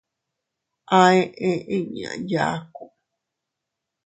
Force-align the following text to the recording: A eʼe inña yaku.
A 0.97 0.99
eʼe 1.17 1.49
inña 1.75 2.11
yaku. 2.31 2.83